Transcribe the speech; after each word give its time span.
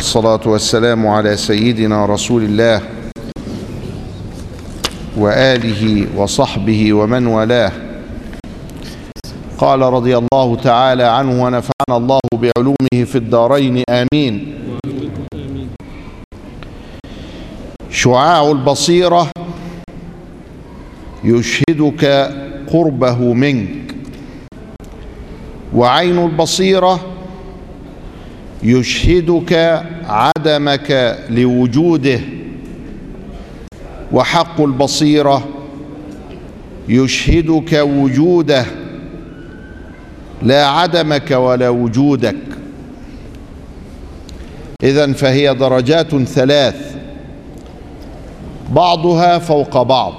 والصلاة 0.00 0.40
والسلام 0.46 1.06
على 1.06 1.36
سيدنا 1.36 2.06
رسول 2.06 2.42
الله 2.42 2.82
وآله 5.16 6.06
وصحبه 6.16 6.92
ومن 6.92 7.26
والاه. 7.26 7.72
قال 9.58 9.80
رضي 9.80 10.16
الله 10.18 10.56
تعالى 10.56 11.02
عنه 11.02 11.42
ونفعنا 11.44 11.96
الله 11.96 12.20
بعلومه 12.32 13.04
في 13.04 13.16
الدارين 13.16 13.84
آمين. 13.90 14.54
شعاع 17.90 18.50
البصيرة 18.50 19.30
يشهدك 21.24 22.04
قربه 22.72 23.18
منك 23.34 23.94
وعين 25.74 26.18
البصيرة 26.24 27.19
يشهدك 28.62 29.82
عدمك 30.06 31.18
لوجوده. 31.30 32.20
وحق 34.12 34.60
البصيرة 34.60 35.48
يشهدك 36.88 37.72
وجوده. 37.72 38.64
لا 40.42 40.66
عدمك 40.66 41.30
ولا 41.30 41.68
وجودك. 41.68 42.36
إذا 44.82 45.12
فهي 45.12 45.54
درجات 45.54 46.16
ثلاث. 46.16 46.96
بعضها 48.72 49.38
فوق 49.38 49.82
بعض. 49.82 50.14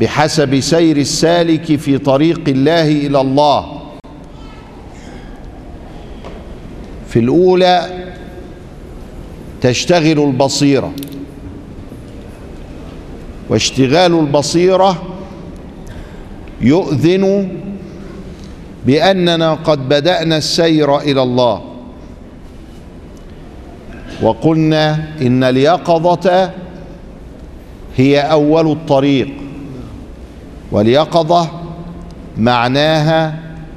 بحسب 0.00 0.60
سير 0.60 0.96
السالك 0.96 1.76
في 1.76 1.98
طريق 1.98 2.42
الله 2.48 2.88
إلى 2.88 3.20
الله. 3.20 3.83
في 7.14 7.20
الأولى 7.20 8.04
تشتغل 9.60 10.18
البصيرة. 10.18 10.92
واشتغال 13.48 14.18
البصيرة 14.18 15.02
يؤذن 16.60 17.48
بأننا 18.86 19.54
قد 19.54 19.88
بدأنا 19.88 20.36
السير 20.36 20.98
إلى 20.98 21.22
الله. 21.22 21.62
وقلنا 24.22 25.08
إن 25.22 25.44
اليقظة 25.44 26.50
هي 27.96 28.20
أول 28.20 28.70
الطريق. 28.72 29.28
واليقظة 30.72 31.50
معناها 32.38 33.34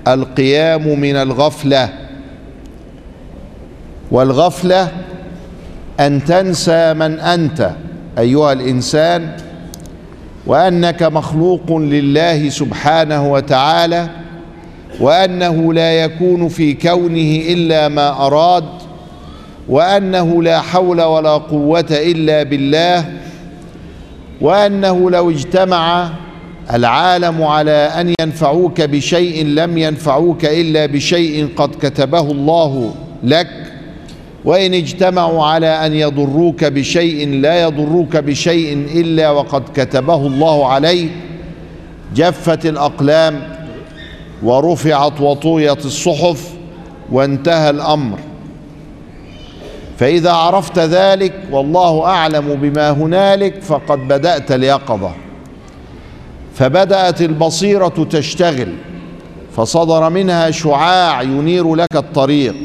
القيام 0.07 0.99
من 0.99 1.16
الغفلة. 1.16 2.06
والغفلة 4.11 4.91
أن 6.00 6.23
تنسى 6.25 6.94
من 6.94 7.19
أنت 7.19 7.72
أيها 8.17 8.53
الإنسان 8.53 9.31
وأنك 10.45 11.03
مخلوق 11.03 11.72
لله 11.77 12.50
سبحانه 12.50 13.31
وتعالى 13.31 14.08
وأنه 15.00 15.73
لا 15.73 15.91
يكون 16.03 16.47
في 16.50 16.73
كونه 16.73 17.41
إلا 17.53 17.88
ما 17.88 18.09
أراد 18.28 18.63
وأنه 19.69 20.44
لا 20.44 20.61
حول 20.61 21.02
ولا 21.02 21.30
قوة 21.30 21.85
إلا 21.91 22.44
بالله 22.44 23.05
وأنه 24.41 25.11
لو 25.11 25.30
اجتمع 25.30 26.09
العالم 26.73 27.44
على 27.44 27.72
أن 27.72 28.13
ينفعوك 28.22 28.81
بشيء 28.81 29.45
لم 29.45 29.78
ينفعوك 29.78 30.45
إلا 30.45 30.85
بشيء 30.85 31.50
قد 31.55 31.75
كتبه 31.81 32.19
الله 32.31 32.94
لك 33.23 33.47
وإن 34.45 34.73
اجتمعوا 34.73 35.45
على 35.45 35.85
أن 35.85 35.93
يضروك 35.93 36.66
بشيء 36.66 37.30
لا 37.30 37.61
يضروك 37.61 38.17
بشيء 38.17 38.73
إلا 38.95 39.29
وقد 39.29 39.63
كتبه 39.75 40.27
الله 40.27 40.67
عليك 40.67 41.12
جفت 42.16 42.66
الأقلام 42.66 43.57
ورفعت 44.44 45.22
وطويت 45.22 45.85
الصحف 45.85 46.50
وانتهى 47.12 47.69
الأمر. 47.69 48.19
فإذا 49.97 50.31
عرفت 50.31 50.79
ذلك 50.79 51.33
والله 51.51 52.06
أعلم 52.06 52.56
بما 52.56 52.89
هنالك 52.91 53.62
فقد 53.62 54.00
بدأت 54.00 54.51
اليقظة. 54.51 55.12
فبدأت 56.56 57.22
البصيرة 57.22 58.07
تشتغل 58.09 58.73
فصدر 59.56 60.09
منها 60.09 60.51
شعاع 60.51 61.22
ينير 61.22 61.75
لك 61.75 61.95
الطريق. 61.95 62.56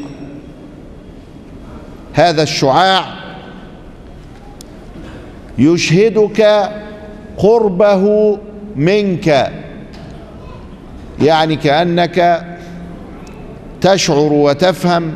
هذا 2.12 2.42
الشعاع 2.42 3.04
يشهدك 5.58 6.70
قربه 7.38 8.38
منك 8.76 9.52
يعني 11.22 11.56
كأنك 11.56 12.46
تشعر 13.80 14.32
وتفهم 14.32 15.12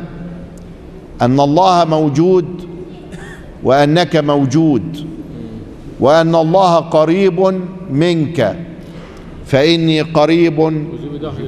أن 1.21 1.39
الله 1.39 1.85
موجود 1.85 2.67
وأنك 3.63 4.15
موجود 4.15 5.07
وأن 5.99 6.35
الله 6.35 6.75
قريب 6.75 7.61
منك 7.91 8.55
فإني 9.45 10.01
قريب 10.01 10.87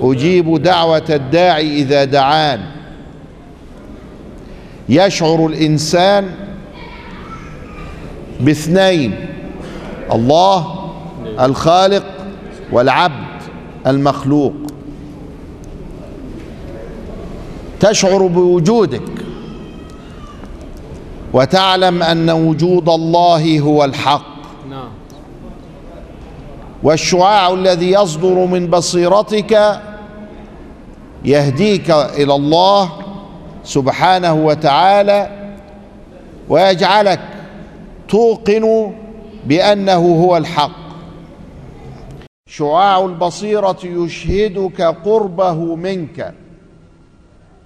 أجيب 0.01 0.61
دعوة 0.61 1.03
الداعي 1.09 1.81
إذا 1.81 2.03
دعان. 2.03 2.59
يشعر 4.89 5.45
الإنسان 5.45 6.31
باثنين 8.39 9.16
الله 10.11 10.75
الخالق 11.39 12.05
والعبد 12.72 13.41
المخلوق. 13.88 14.53
تشعر 17.79 18.28
بوجودك 18.28 19.01
وتعلم 21.33 22.03
أن 22.03 22.29
وجود 22.29 22.89
الله 22.89 23.59
هو 23.59 23.83
الحق. 23.83 24.25
نعم. 24.69 24.89
والشعاع 26.83 27.53
الذي 27.53 27.91
يصدر 27.91 28.45
من 28.45 28.67
بصيرتك 28.67 29.81
يهديك 31.25 31.91
إلى 31.91 32.35
الله 32.35 32.91
سبحانه 33.69 34.34
وتعالى 34.34 35.22
ويجعلك 36.50 37.19
توقن 38.07 38.94
بأنه 39.46 40.24
هو 40.24 40.38
الحق. 40.38 40.80
شعاع 42.47 43.06
البصيرة 43.06 43.78
يشهدك 43.84 44.81
قربه 44.81 45.75
منك. 45.75 46.34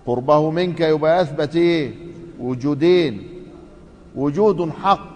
قربه 0.05 0.51
منك 0.51 0.79
يبقى 0.79 1.21
أثبت 1.21 1.55
إيه؟ 1.55 1.91
وجودين. 2.39 3.23
وجود 4.15 4.71
حق 4.83 5.13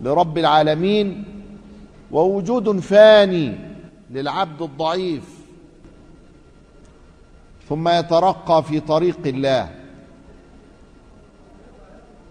لرب 0.00 0.38
العالمين 0.38 1.24
ووجود 2.12 2.80
فاني 2.80 3.54
للعبد 4.10 4.62
الضعيف. 4.62 5.24
ثم 7.68 7.88
يترقى 7.88 8.62
في 8.62 8.80
طريق 8.80 9.18
الله. 9.26 9.81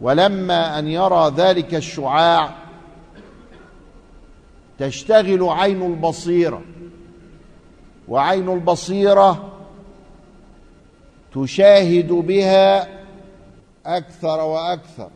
ولما 0.01 0.79
أن 0.79 0.87
يرى 0.87 1.31
ذلك 1.35 1.75
الشعاع 1.75 2.55
تشتغل 4.79 5.43
عين 5.49 5.81
البصيرة 5.81 6.61
وعين 8.07 8.49
البصيرة 8.49 9.51
تشاهد 11.33 12.07
بها 12.07 12.87
أكثر 13.85 14.41
وأكثر 14.41 15.09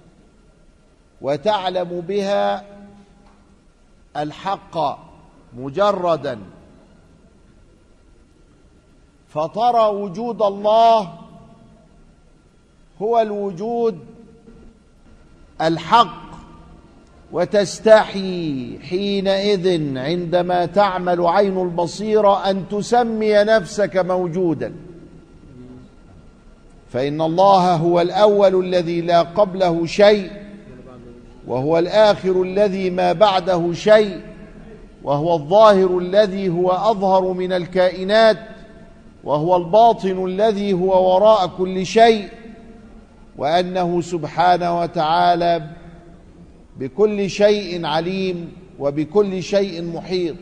وتعلم 1.21 2.01
بها 2.01 2.65
الحق 4.17 4.77
مجردا. 5.57 6.39
فترى 9.27 9.87
وجود 9.87 10.41
الله 10.41 11.13
هو 13.01 13.21
الوجود 13.21 14.14
الحق 15.61 16.25
وتستحي 17.31 18.79
حينئذ 18.89 19.97
عندما 19.97 20.65
تعمل 20.65 21.27
عين 21.27 21.61
البصيرة 21.61 22.49
أن 22.49 22.63
تسمي 22.69 23.33
نفسك 23.33 23.97
موجودا. 23.97 24.73
فإن 26.89 27.21
الله 27.21 27.75
هو 27.75 28.01
الأول 28.01 28.65
الذي 28.65 29.01
لا 29.01 29.21
قبله 29.21 29.85
شيء 29.85 30.31
وهو 31.47 31.79
الآخر 31.79 32.41
الذي 32.41 32.89
ما 32.89 33.13
بعده 33.13 33.73
شيء 33.73 34.21
وهو 35.03 35.35
الظاهر 35.35 35.97
الذي 35.97 36.49
هو 36.49 36.71
أظهر 36.71 37.33
من 37.33 37.53
الكائنات 37.53 38.37
وهو 39.23 39.55
الباطن 39.55 40.25
الذي 40.25 40.73
هو 40.73 41.15
وراء 41.15 41.47
كل 41.57 41.85
شيء. 41.85 42.27
وأنه 43.37 44.01
سبحانه 44.01 44.79
وتعالى 44.79 45.69
بكل 46.79 47.29
شيء 47.29 47.85
عليم 47.85 48.51
وبكل 48.79 49.43
شيء 49.43 49.83
محيط. 49.83 50.35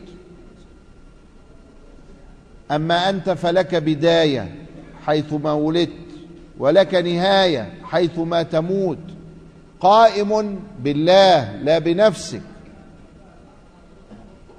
أما 2.70 3.10
أنت 3.10 3.30
فلك 3.30 3.74
بداية 3.74 4.54
حيث 5.06 5.32
ما 5.32 5.52
ولدت 5.52 5.90
ولك 6.58 6.94
نهاية 6.94 7.74
حيث 7.84 8.18
ما 8.18 8.42
تموت. 8.42 8.98
قائم 9.80 10.60
بالله 10.78 11.56
لا 11.56 11.78
بنفسك. 11.78 12.42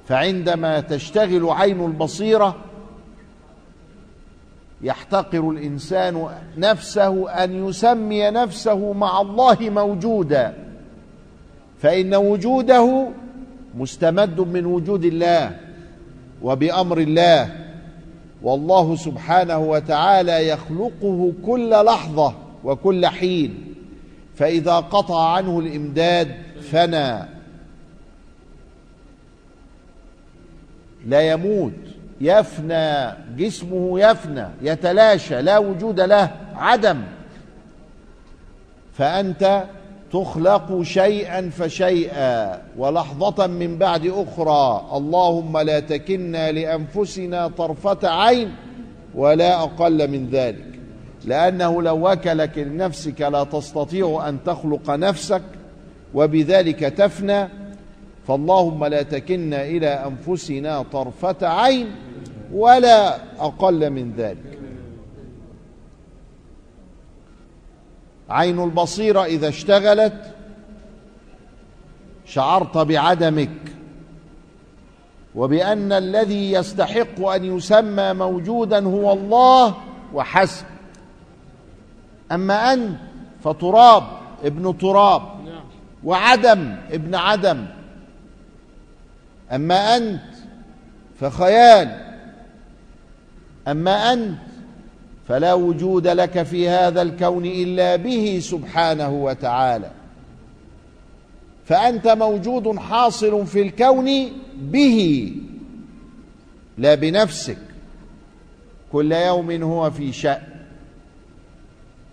فعندما 0.07 0.79
تشتغل 0.79 1.49
عين 1.49 1.85
البصيرة 1.85 2.55
يحتقر 4.85 5.49
الإنسان 5.49 6.29
نفسه 6.57 7.29
أن 7.29 7.67
يسمي 7.67 8.29
نفسه 8.29 8.93
مع 8.93 9.21
الله 9.21 9.57
موجودا 9.61 10.53
فإن 11.81 12.15
وجوده 12.15 13.07
مستمد 13.75 14.39
من 14.39 14.65
وجود 14.65 15.05
الله 15.05 15.57
وبأمر 16.41 16.97
الله 16.97 17.55
والله 18.41 18.95
سبحانه 18.95 19.57
وتعالى 19.57 20.47
يخلقه 20.47 21.33
كل 21.45 21.69
لحظة 21.69 22.33
وكل 22.63 23.05
حين 23.05 23.75
فإذا 24.35 24.75
قطع 24.75 25.33
عنه 25.33 25.59
الإمداد 25.59 26.35
فنى. 26.71 27.19
لا 31.05 31.21
يموت. 31.31 31.84
يفنى 32.21 33.13
جسمه 33.37 33.99
يفنى 33.99 34.45
يتلاشى 34.61 35.41
لا 35.41 35.57
وجود 35.57 35.99
له 35.99 36.31
عدم. 36.55 37.01
فأنت 38.93 39.63
تخلق 40.11 40.81
شيئا 40.81 41.49
فشيئا 41.49 42.61
ولحظة 42.77 43.47
من 43.47 43.77
بعد 43.77 44.05
أخرى. 44.05 44.89
اللهم 44.93 45.57
لا 45.57 45.79
تكلنا 45.79 46.51
لأنفسنا 46.51 47.47
طرفة 47.47 47.97
عين 48.03 48.55
ولا 49.15 49.63
أقل 49.63 50.07
من 50.07 50.29
ذلك. 50.29 50.79
لأنه 51.25 51.81
لو 51.81 52.11
وكلك 52.11 52.57
لنفسك 52.57 53.21
لا 53.21 53.43
تستطيع 53.43 54.29
أن 54.29 54.43
تخلق 54.45 54.89
نفسك 54.89 55.41
وبذلك 56.13 56.79
تفنى. 56.79 57.47
فاللهم 58.27 58.85
لا 58.85 59.01
تكلنا 59.01 59.65
إلى 59.65 59.87
أنفسنا 59.87 60.81
طرفة 60.81 61.47
عين 61.47 61.95
ولا 62.53 63.15
أقل 63.39 63.89
من 63.89 64.13
ذلك. 64.17 64.59
عين 68.29 68.63
البصيرة 68.63 69.25
إذا 69.25 69.47
اشتغلت 69.47 70.33
شعرت 72.25 72.77
بعدمك 72.77 73.49
وبأن 75.35 75.91
الذي 75.91 76.51
يستحق 76.51 77.27
أن 77.27 77.57
يسمى 77.57 78.13
موجودا 78.13 78.85
هو 78.85 79.13
الله 79.13 79.75
وحسب. 80.13 80.65
أما 82.31 82.73
أنت 82.73 82.97
فتراب 83.43 84.03
ابن 84.43 84.77
تراب 84.77 85.21
وعدم 86.03 86.75
ابن 86.91 87.15
عدم 87.15 87.65
أما 89.51 89.97
أنت 89.97 90.21
فخيال. 91.19 92.15
أما 93.67 94.13
أنت 94.13 94.37
فلا 95.27 95.53
وجود 95.53 96.07
لك 96.07 96.43
في 96.43 96.69
هذا 96.69 97.01
الكون 97.01 97.45
إلا 97.45 97.95
به 97.95 98.39
سبحانه 98.41 99.09
وتعالى. 99.09 99.91
فأنت 101.65 102.07
موجود 102.07 102.77
حاصل 102.77 103.45
في 103.45 103.61
الكون 103.61 104.31
به 104.61 105.31
لا 106.77 106.95
بنفسك. 106.95 107.57
كل 108.91 109.11
يوم 109.11 109.51
هو 109.63 109.91
في 109.91 110.11
شأن. 110.11 110.41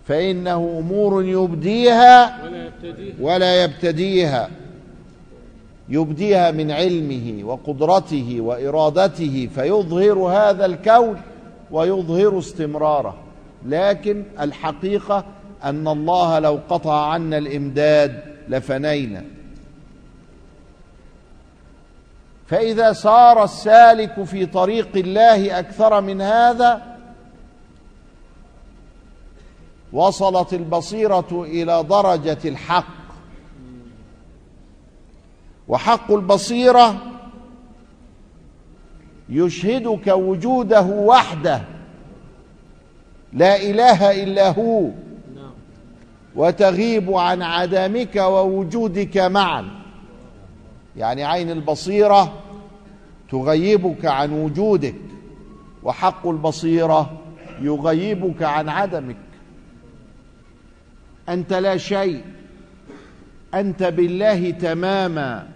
فإنه 0.07 0.77
أمور 0.79 1.23
يبديها 1.23 2.39
ولا 3.19 3.63
يبتديها. 3.63 4.49
يبديها 5.89 6.51
من 6.51 6.71
علمه 6.71 7.43
وقدرته 7.43 8.37
وإرادته 8.41 9.49
فيظهر 9.55 10.19
هذا 10.19 10.65
الكون 10.65 11.21
ويظهر 11.71 12.39
استمراره. 12.39 13.15
لكن 13.65 14.23
الحقيقة 14.39 15.25
أن 15.63 15.87
الله 15.87 16.39
لو 16.39 16.59
قطع 16.69 17.07
عنا 17.07 17.37
الإمداد 17.37 18.23
لفنينا. 18.49 19.23
فإذا 22.47 22.93
سار 22.93 23.43
السالك 23.43 24.23
في 24.23 24.45
طريق 24.45 24.89
الله 24.95 25.59
أكثر 25.59 26.01
من 26.01 26.21
هذا 26.21 26.81
وصلت 29.93 30.53
البصيرة 30.53 31.27
إلى 31.31 31.83
درجة 31.83 32.37
الحق. 32.45 33.02
وحق 35.67 36.11
البصيرة 36.11 36.95
يشهدك 39.29 40.07
وجوده 40.07 40.81
وحده. 40.81 41.61
لا 43.33 43.61
إله 43.61 44.23
إلا 44.23 44.51
هو. 44.51 44.89
وتغيب 46.35 47.13
عن 47.13 47.41
عدمك 47.41 48.15
ووجودك 48.15 49.17
معا. 49.17 49.69
يعني 50.97 51.23
عين 51.23 51.51
البصيرة 51.51 52.33
تغيبك 53.29 54.05
عن 54.05 54.31
وجودك 54.31 54.95
وحق 55.83 56.27
البصيرة 56.27 57.21
يغيبك 57.61 58.43
عن 58.43 58.69
عدمك. 58.69 59.17
أنت 61.29 61.53
لا 61.53 61.77
شيء. 61.77 62.23
أنت 63.53 63.83
بالله 63.83 64.51
تماما. 64.51 65.52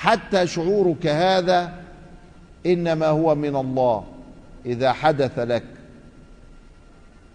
حتى 0.00 0.46
شعورك 0.46 1.06
هذا 1.06 1.72
إنما 2.66 3.06
هو 3.06 3.34
من 3.34 3.56
الله 3.56 4.04
إذا 4.66 4.92
حدث 4.92 5.38
لك. 5.38 5.64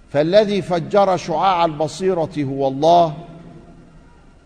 فالذي 0.09 0.61
فجر 0.61 1.17
شعاع 1.17 1.65
البصيرة 1.65 2.31
هو 2.37 2.67
الله 2.67 3.17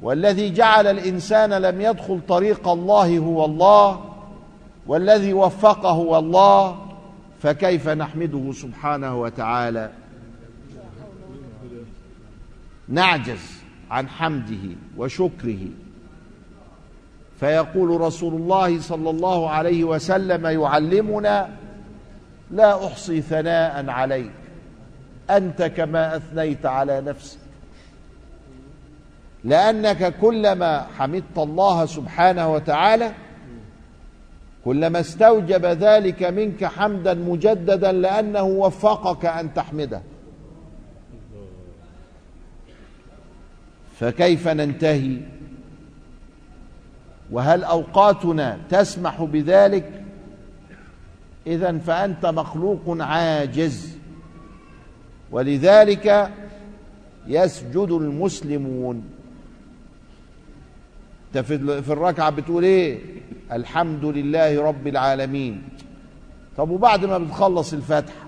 والذي 0.01 0.53
جعل 0.53 0.87
الإنسان 0.87 1.53
لم 1.53 1.81
يدخل 1.81 2.19
طريق 2.27 2.67
الله 2.67 3.17
هو 3.17 3.45
الله 3.45 4.05
والذي 4.87 5.33
وفقه 5.33 5.89
هو 5.89 6.19
الله 6.19 6.77
فكيف 7.41 7.89
نحمده 7.89 8.51
سبحانه 8.51 9.21
وتعالى؟ 9.21 9.91
نعجز 12.87 13.61
عن 13.91 14.09
حمده 14.09 14.75
وشكره. 14.97 15.59
فيقول 17.39 18.01
رسول 18.01 18.33
الله 18.33 18.81
صلى 18.81 19.09
الله 19.09 19.49
عليه 19.49 19.83
وسلم 19.83 20.45
يعلمنا 20.45 21.49
لا 22.51 22.87
أحصي 22.87 23.21
ثناء 23.21 23.89
عليك 23.89 24.31
أنت 25.29 25.63
كما 25.63 26.15
أثنيت 26.15 26.65
على 26.65 27.01
نفسك. 27.01 27.39
لأنك 29.43 30.17
كلما 30.21 30.87
حمدت 30.97 31.37
الله 31.37 31.85
سبحانه 31.85 32.53
وتعالى 32.53 33.11
كلما 34.65 34.99
استوجب 34.99 35.65
ذلك 35.65 36.23
منك 36.23 36.65
حمدا 36.65 37.13
مجددا 37.13 37.91
لأنه 37.91 38.43
وفقك 38.43 39.25
أن 39.25 39.53
تحمده. 39.53 40.01
فكيف 43.99 44.47
ننتهي؟ 44.47 45.17
وهل 47.31 47.63
أوقاتنا 47.63 48.59
تسمح 48.69 49.23
بذلك؟ 49.23 50.03
اذا 51.47 51.77
فأنت 51.77 52.25
مخلوق 52.25 52.81
عاجز. 52.87 53.97
ولذلك 55.31 56.31
يسجد 57.27 57.91
المسلمون. 57.91 59.03
أنت 61.27 61.45
في 61.45 61.93
الركعة 61.93 62.29
بتقول 62.29 62.63
إيه؟ 62.63 62.99
الحمد 63.51 64.05
لله 64.05 64.61
رب 64.63 64.87
العالمين. 64.87 65.69
طب 66.57 66.69
وبعد 66.69 67.05
ما 67.05 67.17
بتخلص 67.17 67.73
الفاتحه 67.73 68.27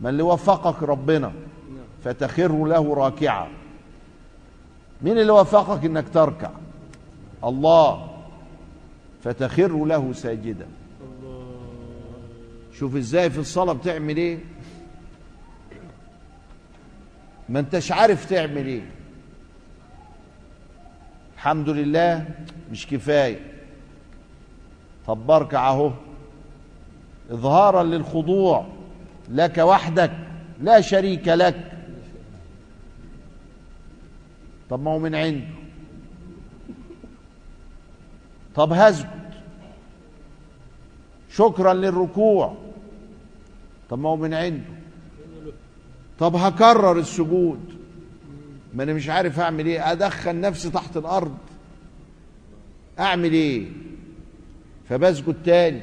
ما 0.00 0.10
اللي 0.10 0.22
وفقك 0.22 0.82
ربنا 0.82 1.32
فتخر 2.04 2.64
له 2.64 2.94
راكعا 2.94 3.48
مين 5.02 5.18
اللي 5.18 5.32
وفقك؟ 5.32 5.84
إنك 5.84 6.08
تركع. 6.08 6.50
الله 7.44 8.08
فتخر 9.24 9.84
له 9.84 10.12
ساجدا. 10.12 10.66
شوف 12.72 12.96
إزاي 12.96 13.30
في 13.30 13.38
الصلاة 13.38 13.72
بتعمل 13.72 14.16
إيه؟ 14.16 14.38
ما 17.48 17.60
انتش 17.60 17.92
عارف 17.92 18.30
تعمل 18.30 18.66
إيه. 18.66 18.82
الحمد 21.34 21.68
لله 21.68 22.28
مش 22.70 22.86
كفاية. 22.86 23.40
طب 25.06 25.26
بركع 25.26 25.68
اهو. 25.68 25.92
إظهارا 27.30 27.82
للخضوع. 27.82 28.66
لك 29.30 29.58
وحدك. 29.58 30.12
لا 30.60 30.80
شريك 30.80 31.28
لك. 31.28 31.72
طب 34.70 34.82
ما 34.82 34.90
هو 34.90 34.98
من 34.98 35.14
عنده 35.14 35.57
طب 38.58 38.72
هسجد 38.72 39.08
شكرا 41.30 41.74
للركوع. 41.74 42.56
طب 43.90 43.98
ما 43.98 44.08
هو 44.08 44.16
من 44.16 44.34
عنده. 44.34 44.64
طب 46.18 46.36
هكرر 46.36 46.98
السجود. 46.98 47.60
ما 48.74 48.82
أنا 48.82 48.92
مش 48.92 49.08
عارف 49.08 49.40
أعمل 49.40 49.66
إيه. 49.66 49.92
أدخل 49.92 50.40
نفسي 50.40 50.70
تحت 50.70 50.96
الأرض. 50.96 51.36
أعمل 52.98 53.32
إيه؟ 53.32 53.66
فبسجد 54.88 55.36
تاني. 55.44 55.82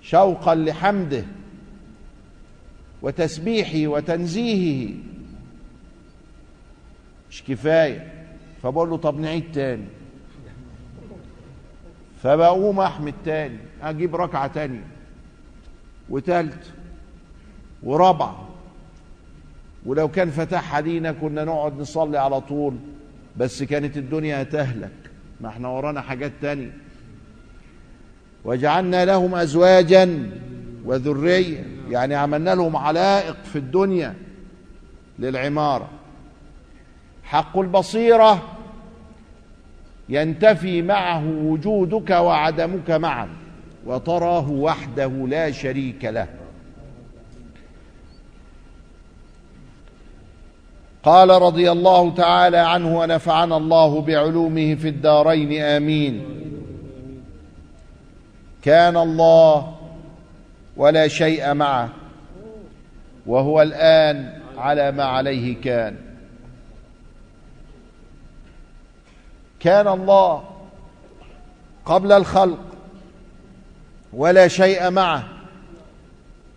شوقا 0.00 0.54
لحمده. 0.54 1.24
وتسبيحه 3.02 3.86
وتنزيهه. 3.86 4.94
مش 7.30 7.42
كفاية. 7.44 8.26
فبقول 8.62 8.90
له 8.90 8.96
طب 8.96 9.20
نعيد 9.20 9.52
تاني. 9.52 10.01
فبقوم 12.22 12.80
احمد 12.80 13.14
تاني 13.24 13.58
أجيب 13.82 14.16
ركعة 14.16 14.46
تانيه 14.46 14.84
وتالت 16.10 16.64
ورابعه 17.82 18.48
ولو 19.86 20.08
كان 20.08 20.30
فتح 20.30 20.80
دينا 20.80 21.12
كنا 21.12 21.44
نقعد 21.44 21.80
نصلي 21.80 22.18
على 22.18 22.40
طول 22.40 22.74
بس 23.36 23.62
كانت 23.62 23.96
الدنيا 23.96 24.42
هتهلك 24.42 24.92
ما 25.40 25.48
إحنا 25.48 25.68
ورانا 25.68 26.00
حاجات 26.00 26.32
تانية. 26.40 26.72
وجعلنا 28.44 29.04
لهم 29.04 29.34
ازواجا 29.34 30.30
وذرية 30.84 31.64
يعني 31.90 32.14
عملنا 32.14 32.54
لهم 32.54 32.76
علائق 32.76 33.36
في 33.44 33.56
الدنيا 33.56 34.14
للعمارة. 35.18 35.88
حق 37.24 37.58
البصيرة 37.58 38.42
ينتفي 40.08 40.82
معه 40.82 41.24
وجودك 41.26 42.10
وعدمك 42.10 42.90
معا 42.90 43.28
وتراه 43.86 44.50
وحده 44.50 45.08
لا 45.08 45.50
شريك 45.50 46.04
له. 46.04 46.28
قال 51.02 51.30
رضي 51.30 51.72
الله 51.72 52.14
تعالى 52.14 52.56
عنه 52.56 52.98
ونفعنا 52.98 53.56
الله 53.56 54.00
بعلومه 54.00 54.74
في 54.74 54.88
الدارين 54.88 55.62
آمين. 55.62 56.24
كان 58.62 58.96
الله 58.96 59.74
ولا 60.76 61.08
شيء 61.08 61.54
معه 61.54 61.88
وهو 63.26 63.62
الآن 63.62 64.40
على 64.58 64.92
ما 64.92 65.04
عليه 65.04 65.60
كان. 65.60 65.96
كان 69.62 69.88
الله 69.88 70.42
قبل 71.84 72.12
الخلق 72.12 72.58
ولا 74.12 74.48
شيء 74.48 74.90
معه. 74.90 75.28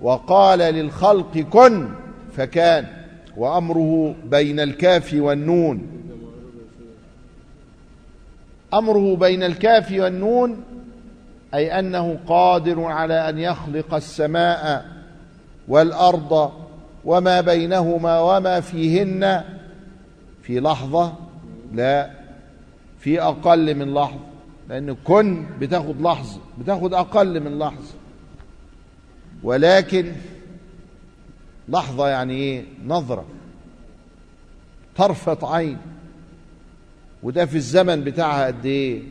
وقال 0.02 0.60
للخلق 0.60 1.38
كن 1.38 1.90
فكان. 2.38 2.88
وأمره 3.38 4.16
بين 4.26 4.60
الكاف 4.60 5.14
والنون. 5.14 5.88
أمره 8.74 9.16
بين 9.16 9.44
الكاف 9.44 9.92
والنون 9.92 10.64
أي 11.54 11.80
أنه 11.80 12.20
قادر 12.28 12.84
على 12.84 13.30
أن 13.30 13.40
يخلق 13.40 13.94
السماء 13.94 14.86
والأرض 15.68 16.52
وما 17.06 17.42
بينهما 17.42 18.20
وما 18.20 18.60
فيهن 18.60 19.44
في 20.42 20.60
لحظة 20.60 21.14
لا 21.74 22.25
في 23.06 23.22
أقل 23.22 23.76
من 23.76 23.94
لحظة 23.94 24.20
لأن 24.70 24.96
كن 25.04 25.46
بتاخد 25.60 26.02
لحظة 26.02 26.40
بتاخد 26.60 26.94
أقل 26.94 27.40
من 27.40 27.60
لحظة. 27.60 27.94
ولكن 29.44 30.12
لحظة 31.70 32.08
يعني 32.08 32.34
إيه؟ 32.34 32.64
نظرة. 32.86 33.26
طرفه 34.96 35.56
عين. 35.56 35.78
وده 37.24 37.46
في 37.46 37.56
الزمن 37.56 38.04
بتاعها 38.04 38.46
قد 38.48 38.66
إيه؟ 38.66 39.02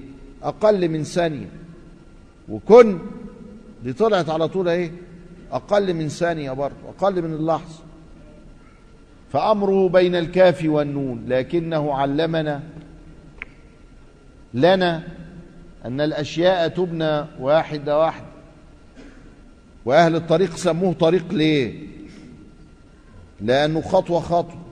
أقل 0.42 0.88
من 0.88 1.02
ثانية. 1.04 1.48
وكن 2.48 2.98
دي 3.84 3.92
طلعت 3.92 4.30
على 4.30 4.48
طول 4.48 4.68
إيه؟ 4.68 4.92
أقل 5.52 5.94
من 5.94 6.08
ثانية 6.08 6.52
برضه 6.52 6.88
أقل 6.98 7.22
من 7.22 7.34
اللحظة. 7.34 7.82
فأمره 9.32 9.88
بين 9.88 10.14
الكاف 10.16 10.64
والنون 10.64 11.24
لكنه 11.28 11.94
علمنا 11.94 12.62
لنا 14.54 15.02
أن 15.84 16.00
الأشياء 16.00 16.68
تبنى 16.68 17.24
واحدة 17.40 17.98
واحدة. 17.98 18.26
وأهل 19.84 20.16
الطريق 20.16 20.56
سموه 20.56 20.92
طريق 20.92 21.32
ليه؟ 21.32 21.86
لأنه 23.40 23.80
خطوة 23.80 24.20
خطوة. 24.20 24.62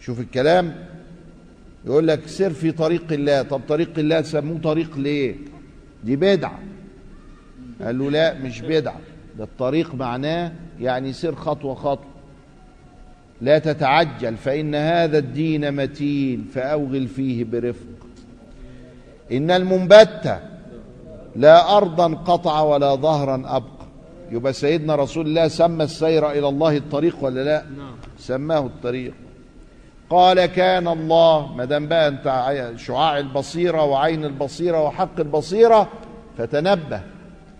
شوف 0.00 0.20
الكلام 0.20 0.86
يقول 1.86 2.08
لك 2.08 2.26
سر 2.26 2.50
في 2.50 2.72
طريق 2.72 3.12
الله. 3.12 3.42
طب 3.42 3.60
طريق 3.68 3.98
الله 3.98 4.22
سموه 4.22 4.58
طريق 4.58 4.98
ليه؟ 4.98 5.34
دي 6.04 6.16
بدعة. 6.16 6.58
قال 7.80 7.98
له 7.98 8.10
لا 8.10 8.34
مش 8.34 8.60
بدعة. 8.60 9.00
ده 9.38 9.44
الطريق 9.44 9.94
معناه 9.94 10.52
يعني 10.80 11.12
سير 11.12 11.34
خطوة 11.34 11.74
خطوة. 11.74 12.14
لا 13.40 13.58
تتعجل 13.58 14.36
فإن 14.36 14.74
هذا 14.74 15.18
الدين 15.18 15.72
متين 15.72 16.48
فأوغل 16.54 17.08
فيه 17.08 17.44
برفق. 17.44 18.06
إن 19.32 19.50
المنبت 19.50 20.38
لا 21.36 21.76
أرضا 21.76 22.14
قطع 22.14 22.60
ولا 22.60 22.94
ظهرا 22.94 23.42
أبقى. 23.46 23.84
يبقى 24.30 24.52
سيدنا 24.52 24.94
رسول 24.94 25.26
الله 25.26 25.48
سمى 25.48 25.84
السير 25.84 26.30
إلى 26.30 26.48
الله 26.48 26.76
الطريق 26.76 27.16
ولا 27.20 27.44
لا؟ 27.44 27.64
سماه 28.18 28.58
الطريق. 28.58 29.14
قال 30.10 30.46
كان 30.46 30.88
الله 30.88 31.54
ما 31.54 31.64
دام 31.64 31.88
بقى 31.88 32.08
أنت 32.08 32.72
شعاع 32.76 33.18
البصيرة 33.18 33.84
وعين 33.84 34.24
البصيرة 34.24 34.82
وحق 34.82 35.20
البصيرة 35.20 35.88
فتنبه 36.38 37.00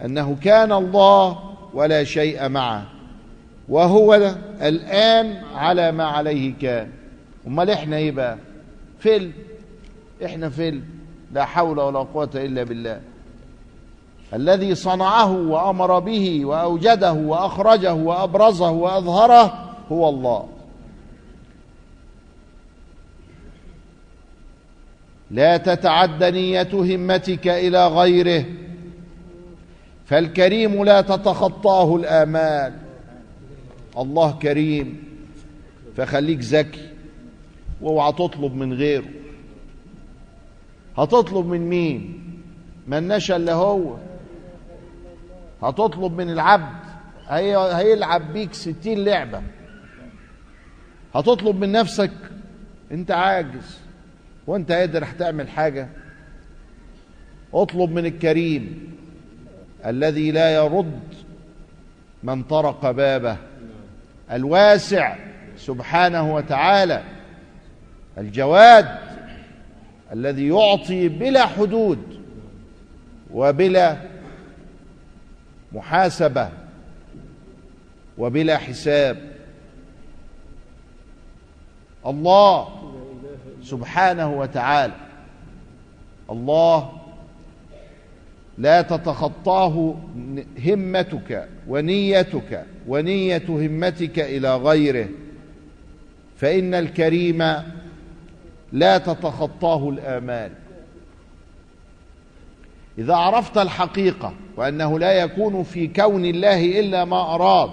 أنه 0.04 0.36
كان 0.42 0.72
الله 0.72 1.38
ولا 1.74 2.04
شيء 2.04 2.48
معه. 2.48 2.84
وهو 3.68 4.34
الآن 4.62 5.42
على 5.54 5.92
ما 5.92 6.04
عليه 6.04 6.54
كان. 6.62 6.88
أمال 7.46 7.70
إحنا 7.70 7.96
إيه 7.96 8.12
بقى؟ 8.12 8.36
فيلم. 8.98 9.32
إحنا 10.24 10.48
فيلم. 10.48 10.84
لا 11.34 11.44
حول 11.44 11.80
ولا 11.80 11.98
قوة 11.98 12.30
إلا 12.34 12.62
بالله. 12.62 13.00
الذي 14.34 14.74
صنعه 14.74 15.32
وأمر 15.32 15.98
به 15.98 16.44
وأوجده 16.44 17.12
وأخرجه 17.12 17.94
وأبرزه 17.94 18.70
وأظهره 18.70 19.74
هو 19.92 20.08
الله. 20.08 20.48
لا 25.30 25.56
تتعد 25.56 26.24
نية 26.24 26.68
همتك 26.72 27.48
إلى 27.48 27.88
غيره 27.88 28.44
فالكريم 30.06 30.84
لا 30.84 31.00
تتخطاه 31.00 31.96
الآمال. 31.96 32.72
الله 33.98 34.32
كريم 34.32 35.04
فخليك 35.96 36.40
ذكي 36.40 36.88
واوعى 37.82 38.12
تطلب 38.12 38.54
من 38.54 38.72
غيره. 38.72 39.23
هتطلب 40.98 41.46
من 41.46 41.68
مين؟ 41.68 42.20
من 42.86 43.08
نشأ 43.08 43.36
الا 43.36 43.52
هو. 43.52 43.96
هتطلب 45.62 46.12
من 46.12 46.30
العبد. 46.30 46.84
هي 47.28 47.56
هيلعب 47.56 48.32
بيك 48.32 48.54
ستين 48.54 49.04
لعبة. 49.04 49.42
هتطلب 51.14 51.56
من 51.56 51.72
نفسك 51.72 52.10
انت 52.92 53.10
عاجز 53.10 53.78
وانت 54.46 54.72
قادر 54.72 55.04
هتعمل 55.04 55.48
حاجة. 55.48 55.88
اطلب 57.54 57.90
من 57.90 58.06
الكريم 58.06 58.94
الذي 59.86 60.30
لا 60.30 60.54
يرد 60.54 61.00
من 62.22 62.42
طرق 62.42 62.90
بابه. 62.90 63.36
الواسع 64.32 65.16
سبحانه 65.56 66.34
وتعالى. 66.34 67.02
الجواد 68.18 69.03
الذي 70.14 70.48
يعطي 70.48 71.08
بلا 71.08 71.46
حدود 71.46 71.98
وبلا 73.32 73.96
محاسبة 75.72 76.48
وبلا 78.18 78.56
حساب. 78.56 79.32
الله 82.06 82.68
سبحانه 83.62 84.38
وتعالى 84.38 84.94
الله 86.30 86.92
لا 88.58 88.82
تتخطاه 88.82 89.94
همتك 90.66 91.48
ونيتك 91.68 92.64
ونية 92.88 93.42
همتك 93.48 94.18
إلى 94.18 94.56
غيره 94.56 95.08
فإن 96.36 96.74
الكريم 96.74 97.42
لا 98.74 98.98
تتخطاه 98.98 99.88
الآمال. 99.88 100.52
إذا 102.98 103.14
عرفت 103.14 103.58
الحقيقة 103.58 104.34
وأنه 104.56 104.98
لا 104.98 105.12
يكون 105.12 105.62
في 105.62 105.86
كون 105.86 106.24
الله 106.24 106.80
إلا 106.80 107.04
ما 107.04 107.34
أراد 107.34 107.70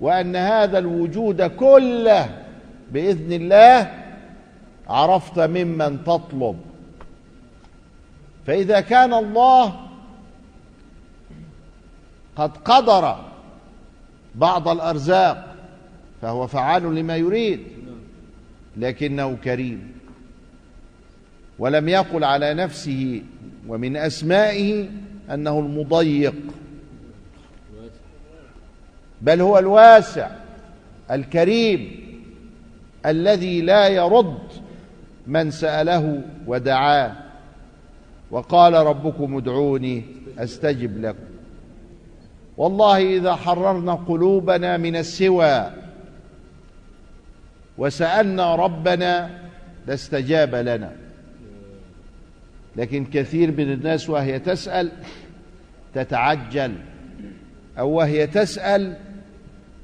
وأن 0.00 0.36
هذا 0.36 0.78
الوجود 0.78 1.42
كله 1.42 2.42
بإذن 2.92 3.32
الله 3.32 3.92
عرفت 4.88 5.38
ممن 5.38 6.04
تطلب. 6.04 6.60
فإذا 8.46 8.80
كان 8.80 9.14
الله 9.14 9.80
قد 12.36 12.56
قدر 12.56 13.16
بعض 14.34 14.68
الأرزاق 14.68 15.56
فهو 16.22 16.46
فعال 16.46 16.94
لما 16.94 17.16
يريد 17.16 17.60
لكنه 18.76 19.36
كريم. 19.44 19.99
ولم 21.60 21.88
يقل 21.88 22.24
على 22.24 22.54
نفسه 22.54 23.22
ومن 23.68 23.96
أسمائه 23.96 24.88
أنه 25.30 25.58
المضيق. 25.58 26.34
بل 29.22 29.40
هو 29.40 29.58
الواسع 29.58 30.30
الكريم 31.10 32.00
الذي 33.06 33.60
لا 33.60 33.88
يرد 33.88 34.38
من 35.26 35.50
سأله 35.50 36.22
ودعاه. 36.46 37.12
وقال 38.30 38.74
ربكم 38.74 39.36
ادعوني 39.36 40.04
أستجب 40.38 41.00
لكم. 41.00 41.30
والله 42.56 43.16
إذا 43.16 43.34
حررنا 43.34 43.94
قلوبنا 43.94 44.76
من 44.76 44.96
السوى 44.96 45.70
وسألنا 47.78 48.54
ربنا 48.54 49.30
لاستجاب 49.86 50.54
لنا. 50.54 51.09
لكن 52.76 53.04
كثير 53.04 53.50
من 53.52 53.72
الناس 53.72 54.10
وهي 54.10 54.38
تسأل 54.38 54.92
تتعجل 55.94 56.72
أو 57.78 57.90
وهي 57.90 58.26
تسأل 58.26 58.96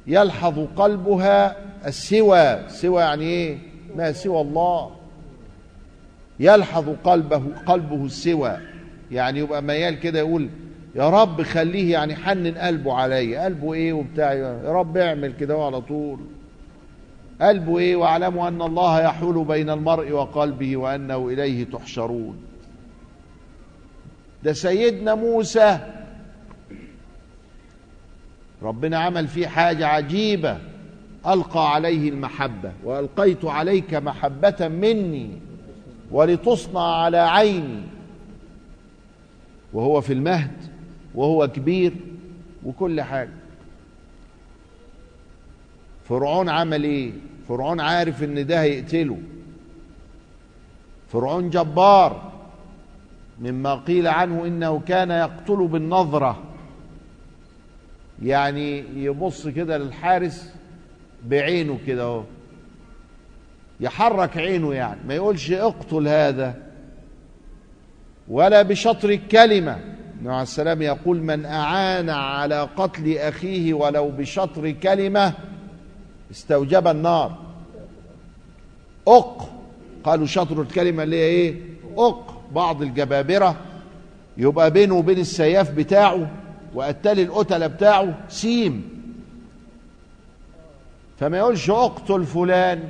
يلحظ 0.07 0.59
قلبها 0.77 1.57
السوى 1.87 2.69
سوى 2.69 3.01
يعني 3.01 3.25
إيه؟ 3.25 3.59
ما 3.97 4.13
سوى 4.13 4.41
الله. 4.41 4.91
يلحظ 6.41 6.89
قلبه 7.05 7.43
قلبه 7.67 8.05
السوى. 8.05 8.57
يعني 9.11 9.39
يبقى 9.39 9.63
ميال 9.63 10.01
كده 10.01 10.19
يقول 10.19 10.49
يا 10.95 11.11
رب 11.11 11.43
خليه 11.43 11.93
يعني 11.93 12.17
حنن 12.17 12.55
قلبه 12.55 12.95
عليا. 12.95 13.45
قلبه 13.45 13.75
إيه 13.75 13.93
وبتاع؟ 13.93 14.33
يا 14.33 14.73
رب 14.73 14.97
اعمل 14.97 15.33
كده 15.33 15.65
على 15.65 15.81
طول. 15.81 16.19
قلبه 17.41 17.79
إيه؟ 17.79 17.97
واعلموا 17.97 18.49
أن 18.49 18.63
الله 18.63 19.01
يحول 19.03 19.45
بين 19.45 19.71
المرء 19.71 20.11
وقلبه 20.11 20.77
وأنه 20.77 21.29
إليه 21.29 21.65
تحشرون. 21.65 22.37
ده 24.43 24.53
سيدنا 24.53 25.15
موسى. 25.15 25.79
ربنا 28.63 28.99
عمل 28.99 29.29
فيه 29.29 29.47
حاجة 29.47 29.87
عجيبة. 29.87 30.59
ألقى 31.27 31.75
عليه 31.75 32.09
المحبة. 32.09 32.73
وألقيت 32.85 33.45
عليك 33.45 33.95
محبة 33.95 34.69
مني. 34.69 35.31
ولتصنع 36.11 36.81
على 36.81 37.19
عيني. 37.19 37.83
وهو 39.73 40.01
في 40.01 40.13
المهد. 40.13 40.57
وهو 41.15 41.49
كبير. 41.49 41.93
وكل 42.65 43.01
حاجة. 43.01 43.31
فرعون 46.09 46.49
عمل 46.49 46.85
إيه؟ 46.85 47.13
فرعون 47.49 47.81
عارف 47.81 48.23
إن 48.23 48.47
ده 48.47 48.63
هيقتله. 48.63 49.19
فرعون 51.13 51.51
جبار. 51.51 52.33
مما 53.41 53.75
قيل 53.75 54.07
عنه 54.07 54.47
إنه 54.47 54.81
كان 54.89 55.11
يقتل 55.11 55.69
بالنظرة. 55.69 56.43
يعني 58.23 58.85
يبص 59.05 59.49
كده 59.49 59.79
للحارس 59.79 60.55
بعينه 61.27 61.79
كده 61.87 62.03
أهو. 62.03 62.23
يحرك 63.81 64.37
عينه 64.37 64.75
يعني. 64.75 65.01
ما 65.07 65.15
يقولش 65.15 65.53
اقتل 65.53 66.09
هذا. 66.09 66.63
ولا 68.29 68.63
بشطر 68.63 69.11
الكلمة. 69.11 69.73
النبي 70.15 70.31
عليه 70.31 70.43
السلام 70.43 70.83
يقول 70.83 71.23
من 71.23 71.45
أعان 71.45 72.11
على 72.11 72.69
قتل 72.77 73.19
أخيه 73.19 73.75
ولو 73.75 74.11
بشطر 74.11 74.71
كلمة 74.71 75.33
استوجب 76.31 76.89
النار. 76.89 77.39
أق. 79.09 79.53
قالوا 80.05 80.27
شطر 80.27 80.63
الكلمة 80.63 81.03
اللي 81.03 81.17
هي 81.17 81.25
إيه؟ 81.25 81.61
أق. 81.99 82.36
بعض 82.53 82.83
الجبابرة 82.83 83.57
يبقى 84.37 84.71
بينه 84.71 84.95
وبين 84.95 85.19
السياف 85.19 85.71
بتاعه 85.71 86.31
وقتال 86.75 87.21
القتلة 87.21 87.67
بتاعه 87.67 88.19
سيم. 88.29 88.89
فما 91.19 91.39
يقولش 91.39 91.71
أقتل 91.71 92.25
فلان 92.25 92.89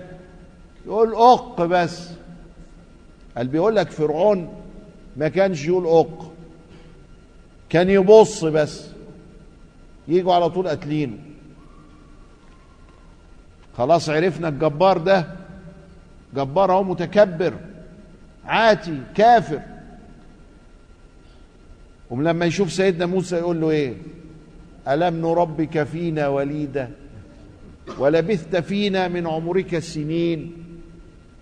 يقول 0.87 1.14
أق 1.14 1.62
بس. 1.62 2.11
قال 3.37 3.49
بيقول 3.49 3.77
لك 3.77 3.90
فرعون 3.90 4.55
ما 5.16 5.29
كانش 5.29 5.66
يقول 5.66 5.87
أق 5.87 6.33
كان 7.69 7.90
يبص 7.90 8.45
بس. 8.45 8.87
يجوا 10.09 10.35
على 10.35 10.51
طول 10.51 10.69
قاتلينه 10.69 11.19
خلاص 13.79 14.09
عرفنا 14.09 14.49
الجبار 14.49 14.99
ده 14.99 15.27
جبار 16.35 16.73
أهو 16.73 16.83
متكبر. 16.83 17.55
عاتي 18.47 19.01
كافر. 19.15 19.61
ولما 22.11 22.47
يشوف 22.47 22.73
سيدنا 22.73 23.07
موسى 23.07 23.37
يقول 23.37 23.61
له 23.61 23.71
إيه؟ 23.71 23.95
ألم 24.89 25.17
نربك 25.17 25.83
فينا 25.83 26.29
وليدا؟ 26.29 26.91
ولبثت 27.99 28.57
فينا 28.57 29.09
من 29.09 29.27
عمرك 29.27 29.79
سنين. 29.79 30.53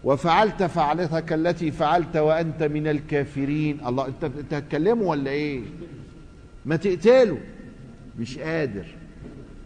وفعلت 0.04 0.62
فعلتك 0.62 1.32
التي 1.32 1.70
فعلت 1.70 2.16
وأنت 2.16 2.62
من 2.62 2.86
الكافرين. 2.86 3.86
الله 3.86 4.06
أنت 4.06 4.24
أنت 4.24 4.54
هتكلمه 4.54 5.02
ولا 5.02 5.30
إيه؟ 5.30 5.60
ما 6.66 6.76
تقتله. 6.76 7.38
مش 8.18 8.38
قادر. 8.38 8.86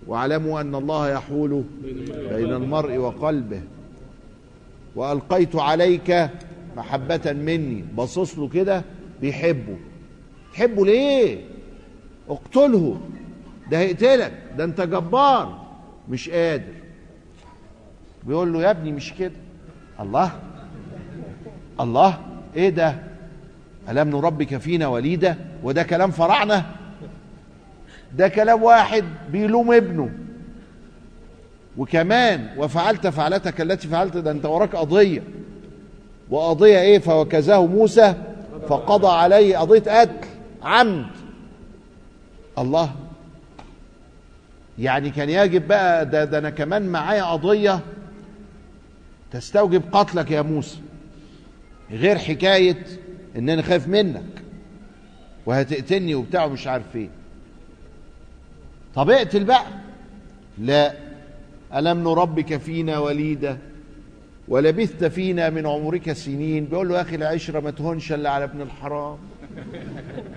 واعلموا 0.06 0.60
أن 0.60 0.74
الله 0.74 1.10
يحول 1.10 1.64
بين 2.30 2.52
المرء 2.52 2.96
وقلبه. 2.96 3.60
وألقيت 4.96 5.56
عليك 5.56 6.30
محبة 6.78 7.32
مني 7.32 7.84
بصص 7.96 8.38
له 8.38 8.48
كده 8.48 8.82
بيحبه. 9.20 9.76
تحبه 10.52 10.86
ليه؟ 10.86 11.44
اقتله. 12.28 13.00
ده 13.70 13.78
هيقتلك. 13.78 14.32
ده 14.58 14.64
انت 14.64 14.80
جبار. 14.80 15.66
مش 16.08 16.30
قادر. 16.30 16.72
بيقول 18.26 18.52
له 18.52 18.62
يا 18.62 18.70
ابني 18.70 18.92
مش 18.92 19.14
كده. 19.14 19.32
الله. 20.00 20.32
الله. 21.80 22.18
إيه 22.56 22.68
ده؟ 22.68 22.94
ألم 23.88 24.08
نربك 24.10 24.56
فينا 24.56 24.86
وليدة 24.86 25.36
وده 25.62 25.82
كلام 25.82 26.10
فراعنة 26.10 26.66
ده 28.16 28.28
كلام 28.28 28.62
واحد 28.62 29.04
بيلوم 29.32 29.72
ابنه. 29.72 30.10
وكمان 31.76 32.48
وفعلت 32.56 33.06
فعلتك 33.06 33.60
التي 33.60 33.88
فعلت 33.88 34.16
ده 34.16 34.30
انت 34.30 34.46
وراك 34.46 34.76
قضية. 34.76 35.22
وقضية 36.30 36.80
إيه؟ 36.80 36.98
فوكزاه 36.98 37.66
موسى 37.66 38.14
فقضى 38.68 39.06
عليه 39.08 39.58
قضية 39.58 40.00
قتل 40.00 40.28
عمد. 40.62 41.06
الله. 42.58 42.90
يعني 44.78 45.10
كان 45.10 45.30
يجب 45.30 45.68
بقى 45.68 46.06
ده, 46.06 46.24
ده 46.24 46.38
أنا 46.38 46.50
كمان 46.50 46.88
معايا 46.88 47.22
قضية 47.24 47.80
تستوجب 49.32 49.82
قتلك 49.92 50.30
يا 50.30 50.42
موسى. 50.42 50.78
غير 51.90 52.18
حكاية 52.18 52.84
ان 53.36 53.48
أنا 53.48 53.62
خايف 53.62 53.88
منك. 53.88 54.22
وهتقتلني 55.46 56.14
وبتاع 56.14 56.44
ومش 56.44 56.66
عارف 56.66 56.96
إيه. 56.96 57.08
طب 58.94 59.10
اقتل 59.10 59.44
بقى. 59.44 59.64
لا. 60.58 60.94
ألم 61.74 61.98
نربك 62.08 62.56
فينا 62.56 62.98
وليدا؟ 62.98 63.58
ولبثت 64.48 65.04
فينا 65.04 65.50
من 65.50 65.66
عمرك 65.66 66.12
سنين. 66.12 66.64
بيقول 66.64 66.88
له 66.88 66.96
يا 66.96 67.00
أخي 67.00 67.16
العشرة 67.16 67.60
ما 67.60 67.70
تهونش 67.70 68.12
إلا 68.12 68.30
على 68.30 68.44
ابن 68.44 68.60
الحرام. 68.60 69.18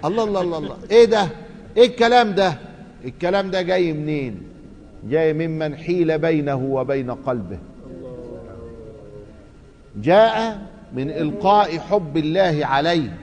الله 0.06 0.24
الله 0.24 0.42
الله 0.42 0.58
الله. 0.58 0.78
إيه 0.92 1.06
ده؟ 1.06 1.30
إيه 1.78 1.86
الكلام 1.88 2.34
ده؟ 2.34 2.58
الكلام 3.06 3.52
ده 3.52 3.62
جاي 3.62 3.94
منين؟ 3.94 4.42
جاي 5.10 5.34
ممن 5.34 5.78
حيل 5.78 6.20
بينه 6.20 6.56
وبين 6.56 7.12
قلبه. 7.12 7.60
جاء 9.96 10.62
من 10.94 11.10
إلقاء 11.12 11.78
حب 11.80 12.18
الله 12.18 12.66
عليه. 12.66 13.18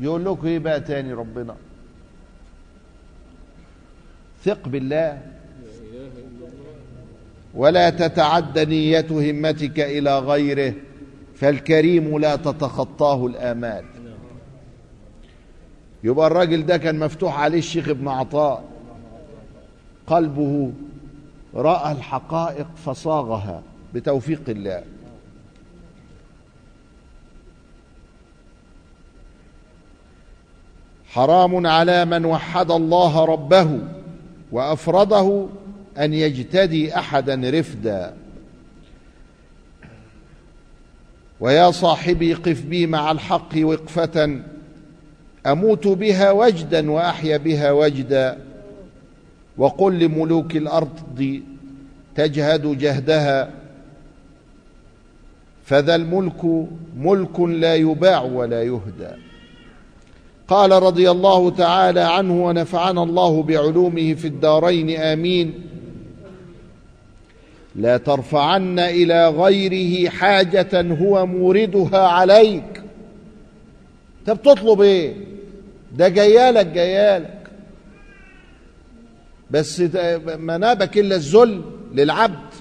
يقول 0.00 0.24
لكم 0.24 0.46
إيه 0.46 0.58
بقى 0.58 0.80
تاني 0.80 1.12
ربنا؟ 1.12 1.54
ثق 4.44 4.68
بالله. 4.68 5.31
ولا 7.54 7.90
تتعد 7.90 8.58
نية 8.58 9.06
همتك 9.10 9.80
إلى 9.80 10.18
غيره 10.18 10.74
فالكريم 11.34 12.18
لا 12.18 12.36
تتخطاه 12.36 13.26
الآمال. 13.26 13.84
يبقى 16.04 16.26
الراجل 16.26 16.66
ده 16.66 16.76
كان 16.76 16.98
مفتوح 16.98 17.38
عليه 17.40 17.58
الشيخ 17.58 17.88
ابن 17.88 18.08
عطاء. 18.08 18.64
قلبه 20.06 20.72
رأى 21.54 21.92
الحقائق 21.92 22.66
فصاغها 22.86 23.62
بتوفيق 23.94 24.42
الله. 24.48 24.82
حرام 31.06 31.66
على 31.66 32.04
من 32.04 32.24
وحد 32.24 32.70
الله 32.70 33.24
ربه 33.24 33.78
وأفرده 34.52 35.46
أن 35.98 36.14
يجتدي 36.14 36.96
أحدا 36.96 37.50
رفدا. 37.50 38.14
ويا 41.40 41.70
صاحبي 41.70 42.34
قف 42.34 42.62
بي 42.62 42.86
مع 42.86 43.10
الحق 43.10 43.50
وقفة 43.56 44.40
أموت 45.46 45.88
بها 45.88 46.30
وجدا 46.30 46.90
وأحيا 46.90 47.36
بها 47.36 47.70
وجدا. 47.70 48.38
وقل 49.56 49.98
لملوك 49.98 50.56
الأرض 50.56 51.42
تجهد 52.14 52.78
جهدها 52.78 53.50
فذا 55.64 55.94
الملك 55.94 56.68
ملك 56.96 57.40
لا 57.40 57.74
يباع 57.74 58.22
ولا 58.22 58.62
يهدى. 58.62 59.10
قال 60.48 60.72
رضي 60.82 61.10
الله 61.10 61.50
تعالى 61.50 62.00
عنه 62.00 62.44
ونفعنا 62.44 63.02
الله 63.02 63.42
بعلومه 63.42 64.14
في 64.14 64.28
الدارين 64.28 64.90
آمين. 65.00 65.54
لا 67.76 67.96
ترفعن 67.96 68.78
إلى 68.78 69.28
غيره 69.28 70.10
حاجة 70.10 70.96
هو 71.00 71.26
موردها 71.26 72.06
عليك. 72.06 72.82
انت 74.20 74.30
بتطلب 74.30 74.80
إيه؟ 74.80 75.14
ده 75.96 76.08
جيالك 76.08 76.66
جيالك. 76.66 77.38
بس 79.50 79.80
ما 80.38 80.58
نابك 80.58 80.98
إلا 80.98 81.16
الذل 81.16 81.62
للعبد. 81.94 82.52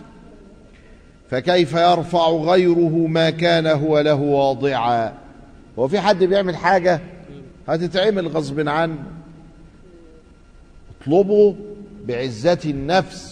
فكيف 1.30 1.74
يرفع 1.74 2.30
غيره 2.30 3.08
ما 3.08 3.30
كان 3.30 3.68
هو 3.68 4.00
له 4.00 4.16
واضعا؟ 4.22 5.14
هو 5.80 5.88
في 5.88 6.00
حد 6.00 6.24
بيعمل 6.24 6.56
حاجة؟ 6.56 7.00
هتتعمل 7.68 8.28
غصب 8.28 8.70
عنه. 8.70 9.04
اطلبوا 11.02 11.54
بعزة 12.06 12.60
النفس. 12.66 13.31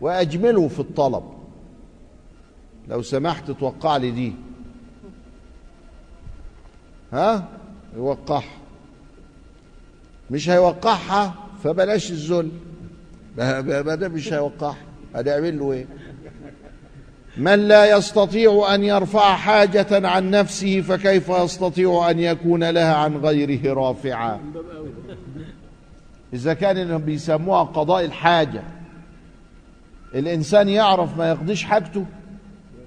وأجملوا 0.00 0.68
في 0.68 0.80
الطلب. 0.80 1.22
لو 2.88 3.02
سمحت 3.02 3.50
توقع 3.50 3.96
لي 3.96 4.10
دي. 4.10 4.32
ها؟ 7.12 7.48
يوقعها 7.96 8.44
مش 10.30 10.50
هيوقعها 10.50 11.34
فبلاش 11.64 12.10
الذل. 12.10 12.50
ما 13.36 13.94
ده 13.94 14.08
مش 14.08 14.32
هيوقعها 14.32 14.76
هنعمل 15.14 15.58
له 15.58 15.72
إيه؟ 15.72 15.86
من 17.36 17.68
لا 17.68 17.96
يستطيع 17.96 18.74
أن 18.74 18.84
يرفع 18.84 19.36
حاجة 19.36 20.08
عن 20.08 20.30
نفسه 20.30 20.80
فكيف 20.80 21.28
يستطيع 21.28 22.10
أن 22.10 22.18
يكون 22.18 22.64
لها 22.70 22.94
عن 22.94 23.16
غيره 23.16 23.74
رافعا؟ 23.74 24.40
إذا 26.32 26.54
كان 26.54 26.98
بيسموها 26.98 27.62
قضاء 27.62 28.04
الحاجة. 28.04 28.62
الإنسان 30.14 30.68
يعرف 30.68 31.18
ما 31.18 31.28
يقضيش 31.28 31.64
حاجته 31.64 32.04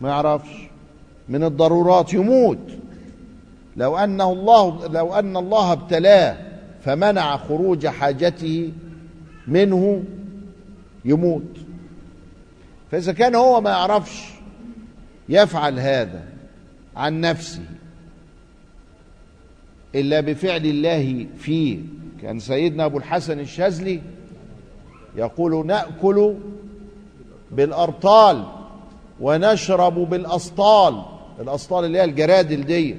ما 0.02 0.10
يعرفش. 0.10 0.50
من 1.30 1.44
الضرورات 1.44 2.14
يموت. 2.14 2.72
لو 3.78 3.98
أنه 3.98 4.32
الله 4.32 4.88
لو 4.88 5.14
أن 5.14 5.38
الله 5.38 5.72
ابتلاه 5.72 6.38
فمنع 6.82 7.38
خروج 7.38 7.88
حاجته 7.88 8.72
منه 9.48 10.04
يموت. 11.06 11.58
فإذا 12.92 13.14
كان 13.14 13.36
هو 13.36 13.62
ما 13.62 13.70
يعرفش 13.70 14.30
يفعل 15.30 15.80
هذا 15.80 16.24
عن 16.96 17.22
نفسه 17.22 17.64
إلا 19.96 20.22
بفعل 20.22 20.66
الله 20.66 21.28
فيه 21.38 21.80
كان 22.22 22.40
سيدنا 22.40 22.86
أبو 22.86 22.98
الحسن 22.98 23.40
الشاذلي 23.40 24.02
يقول 25.16 25.68
نأكل 25.68 26.36
بالأرطال 27.56 28.44
ونشرب 29.20 29.96
بالأسطال. 30.10 31.02
الأسطال 31.40 31.86
اللي 31.86 31.98
هي 31.98 32.04
الجرادل 32.04 32.66
دي 32.66 32.96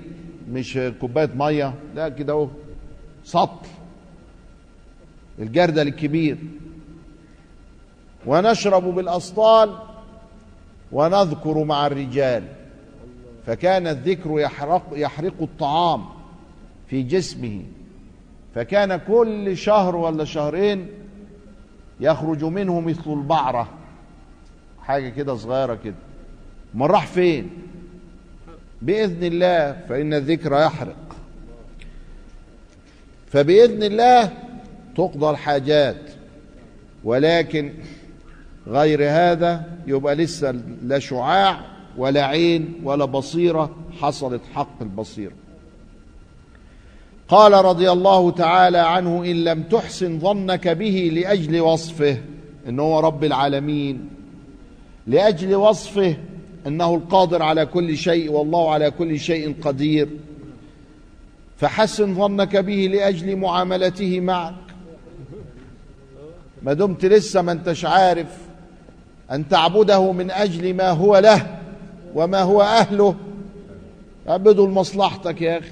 مش 0.50 0.78
كوباية 1.00 1.30
مية 1.34 1.74
لا 1.94 2.08
كده 2.08 2.32
أهو. 2.32 2.48
سطل. 3.24 3.68
الجردل 5.38 5.88
الكبير. 5.88 6.38
ونشرب 8.26 8.94
بالأسطال 8.94 9.78
ونذكر 10.92 11.64
مع 11.64 11.86
الرجال. 11.86 12.44
فكان 13.46 13.86
الذكر 13.86 14.40
يحرق 14.40 14.82
يحرق 14.92 15.34
الطعام 15.42 16.04
في 16.86 17.02
جسمه. 17.02 17.62
فكان 18.54 18.96
كل 18.96 19.56
شهر 19.56 19.96
ولا 19.96 20.24
شهرين 20.24 20.88
يخرج 22.00 22.44
منه 22.44 22.80
مثل 22.80 23.12
البعرة. 23.12 23.68
حاجة 24.86 25.08
كده 25.08 25.36
صغيرة 25.36 25.78
كده. 25.84 25.94
ما 26.74 26.86
راح 26.86 27.06
فين؟ 27.06 27.50
بإذن 28.82 29.24
الله 29.24 29.72
فإن 29.88 30.14
الذكر 30.14 30.52
يحرق. 30.52 31.16
فبإذن 33.26 33.82
الله 33.82 34.32
تقضى 34.96 35.30
الحاجات 35.30 35.96
ولكن 37.04 37.72
غير 38.66 39.00
هذا 39.02 39.64
يبقى 39.86 40.14
لسه 40.14 40.50
لا 40.82 40.98
شعاع 40.98 41.60
ولا 41.96 42.26
عين 42.26 42.80
ولا 42.82 43.04
بصيرة 43.04 43.76
حصلت 44.00 44.40
حق 44.54 44.82
البصيرة. 44.82 45.32
قال 47.28 47.52
رضي 47.52 47.90
الله 47.90 48.30
تعالى 48.30 48.78
عنه 48.78 49.24
إن 49.24 49.44
لم 49.44 49.62
تحسن 49.62 50.18
ظنك 50.18 50.68
به 50.68 51.10
لأجل 51.14 51.60
وصفه 51.60 52.18
إنه 52.68 52.82
هو 52.82 53.00
رب 53.00 53.24
العالمين. 53.24 54.08
لأجل 55.06 55.54
وصفه 55.54 56.16
أنه 56.66 56.94
القادر 56.94 57.42
على 57.42 57.66
كل 57.66 57.96
شيء 57.96 58.30
والله 58.30 58.72
على 58.72 58.90
كل 58.90 59.20
شيء 59.20 59.56
قدير. 59.62 60.08
فحسن 61.56 62.14
ظنك 62.14 62.56
به 62.56 62.90
لأجل 62.92 63.36
معاملته 63.36 64.20
معك. 64.20 64.54
ما 66.62 66.72
دمت 66.72 67.04
لسه 67.04 67.42
ما 67.42 67.52
انتش 67.52 67.84
عارف 67.84 68.38
أن 69.32 69.48
تعبده 69.48 70.12
من 70.12 70.30
أجل 70.30 70.74
ما 70.74 70.90
هو 70.90 71.18
له 71.18 71.58
وما 72.14 72.40
هو 72.42 72.62
أهله. 72.62 73.14
اعبده 74.28 74.66
لمصلحتك 74.66 75.42
يا 75.42 75.58
أخي. 75.58 75.70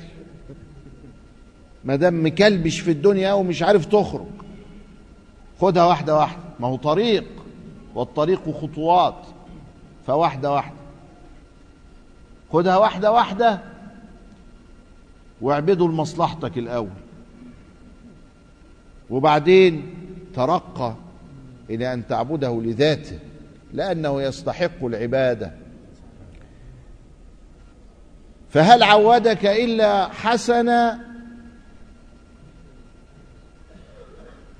ما 1.84 1.96
دام 1.96 2.26
مكلبش 2.26 2.80
في 2.80 2.90
الدنيا 2.90 3.32
ومش 3.32 3.62
عارف 3.62 3.86
تخرج. 3.86 4.26
خدها 5.60 5.84
واحدة 5.84 6.16
واحدة. 6.16 6.42
ما 6.60 6.68
هو 6.68 6.76
طريق. 6.76 7.24
والطريق 7.94 8.50
خطوات 8.60 9.26
فواحدة 10.06 10.52
واحدة. 10.52 10.76
خدها 12.52 12.76
واحدة 12.76 13.12
واحدة 13.12 13.60
واعبده 15.40 15.88
لمصلحتك 15.88 16.58
الأول. 16.58 16.88
وبعدين 19.10 19.94
ترقى 20.34 20.94
إلى 21.70 21.92
أن 21.94 22.06
تعبده 22.06 22.60
لذاته 22.62 23.18
لأنه 23.72 24.22
يستحق 24.22 24.84
العبادة. 24.84 25.52
فهل 28.50 28.82
عودك 28.82 29.46
إلا 29.46 30.08
حسنا 30.08 31.00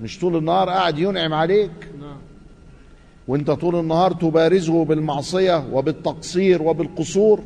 مش 0.01 0.19
طول 0.19 0.35
النهار 0.35 0.69
قاعد 0.69 0.99
ينعم 0.99 1.33
عليك؟ 1.33 1.71
وانت 3.27 3.51
طول 3.51 3.75
النهار 3.79 4.13
تبارزه 4.13 4.85
بالمعصية 4.85 5.67
وبالتقصير 5.71 6.61
وبالقصور. 6.61 7.43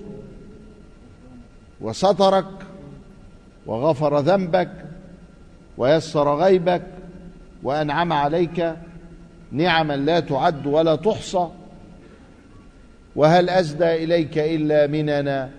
وسترك 1.82 2.46
وغفر 3.66 4.20
ذنبك 4.20 4.72
ويسر 5.78 6.36
غيبك 6.36 6.88
وأنعم 7.64 8.14
عليك 8.14 8.76
نعما 9.52 9.98
لا 9.98 10.20
تعد 10.20 10.68
ولا 10.68 10.96
تحصى. 10.96 11.48
وهل 13.16 13.50
أسدى 13.50 14.04
إليك 14.04 14.38
إلا 14.38 14.88
مننا؟ 14.88 15.50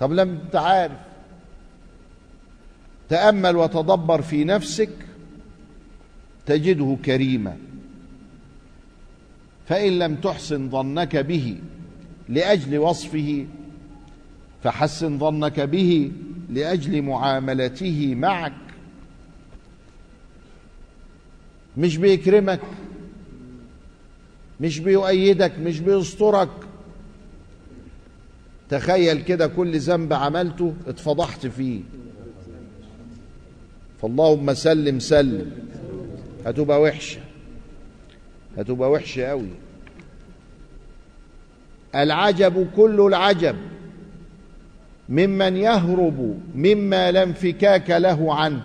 طب 0.00 0.12
لم 0.12 0.28
انت 0.28 0.56
عارف 0.56 0.98
تأمل 3.08 3.56
وتدبر 3.56 4.22
في 4.22 4.44
نفسك 4.44 4.90
تجده 6.46 6.96
كريما. 7.04 7.56
فإن 9.68 9.98
لم 9.98 10.14
تحسن 10.16 10.70
ظنك 10.70 11.16
به 11.16 11.58
لأجل 12.28 12.78
وصفه 12.78 13.46
فحسن 14.64 15.18
ظنك 15.18 15.60
به 15.60 16.12
لأجل 16.50 17.02
معاملته 17.02 18.14
معك. 18.14 18.52
مش 21.76 21.96
بيكرمك 21.96 22.60
مش 24.60 24.78
بيؤيدك 24.78 25.58
مش 25.58 25.80
بيسترك. 25.80 26.48
تخيل 28.70 29.22
كده 29.22 29.46
كل 29.46 29.78
ذنب 29.78 30.12
عملته 30.12 30.74
اتفضحت 30.86 31.46
فيه. 31.46 31.80
فاللهم 34.02 34.54
سلم 34.54 34.98
سلم 34.98 35.52
هتبقى 36.46 36.80
وحشة. 36.82 37.20
هتبقى 38.56 38.90
وحشة 38.90 39.24
قوي 39.24 39.48
العجب 41.94 42.68
كل 42.76 43.00
العجب. 43.00 43.56
ممن 45.08 45.56
يهرب 45.56 46.40
مما 46.54 47.12
لا 47.12 47.22
انفكاك 47.22 47.90
له 47.90 48.34
عنه 48.34 48.62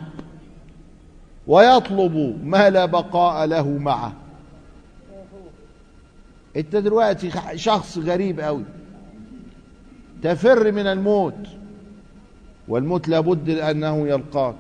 ويطلب 1.47 2.39
ما 2.43 2.69
لا 2.69 2.86
بقاء 2.86 3.45
له 3.45 3.69
معه. 3.69 4.13
انت 6.56 6.75
دلوقتي 6.75 7.32
شخص 7.56 7.97
غريب 7.97 8.39
قوي 8.39 8.63
تفر 10.23 10.71
من 10.71 10.88
الموت 10.88 11.47
والموت 12.67 13.08
لابد 13.08 13.49
أنه 13.49 14.08
يلقاك. 14.08 14.56